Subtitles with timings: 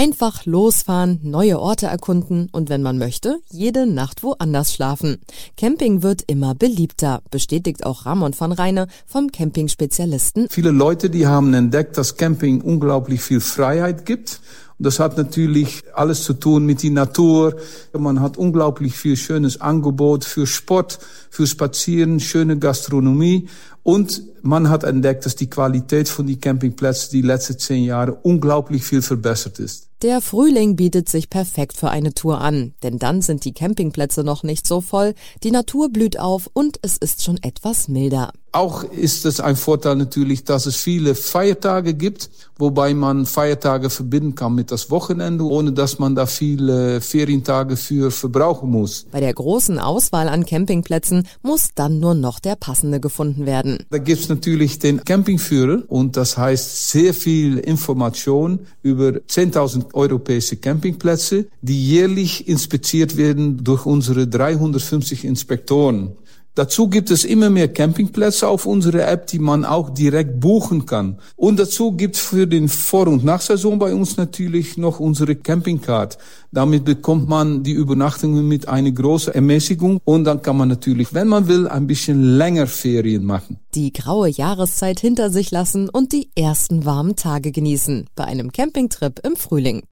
[0.00, 5.18] Einfach losfahren, neue Orte erkunden und wenn man möchte, jede Nacht woanders schlafen.
[5.58, 10.46] Camping wird immer beliebter, bestätigt auch Ramon von Reine vom Camping-Spezialisten.
[10.48, 14.40] Viele Leute, die haben entdeckt, dass Camping unglaublich viel Freiheit gibt
[14.82, 17.54] das hat natürlich alles zu tun mit der Natur.
[17.92, 20.98] Man hat unglaublich viel schönes Angebot für Sport,
[21.28, 23.46] für Spazieren, schöne Gastronomie.
[23.82, 28.82] Und man hat entdeckt, dass die Qualität von den Campingplätzen die letzten zehn Jahre unglaublich
[28.82, 29.89] viel verbessert ist.
[30.02, 34.42] Der Frühling bietet sich perfekt für eine Tour an, denn dann sind die Campingplätze noch
[34.42, 38.32] nicht so voll, die Natur blüht auf und es ist schon etwas milder.
[38.52, 44.34] Auch ist es ein Vorteil natürlich, dass es viele Feiertage gibt, wobei man Feiertage verbinden
[44.34, 49.06] kann mit das Wochenende, ohne dass man da viele Ferientage für verbrauchen muss.
[49.12, 53.84] Bei der großen Auswahl an Campingplätzen muss dann nur noch der passende gefunden werden.
[53.90, 61.46] Da gibt's natürlich den Campingführer und das heißt sehr viel Information über 10.000 europäische Campingplätze,
[61.62, 66.16] die jährlich inspiziert werden durch unsere 350 Inspektoren.
[66.56, 71.20] Dazu gibt es immer mehr Campingplätze auf unserer App, die man auch direkt buchen kann.
[71.36, 76.18] Und dazu gibt es für den Vor- und Nachsaison bei uns natürlich noch unsere Campingcard.
[76.50, 81.28] Damit bekommt man die Übernachtungen mit einer großen Ermäßigung und dann kann man natürlich, wenn
[81.28, 83.60] man will, ein bisschen länger Ferien machen.
[83.76, 89.20] Die graue Jahreszeit hinter sich lassen und die ersten warmen Tage genießen bei einem Campingtrip
[89.24, 89.82] im Frühling.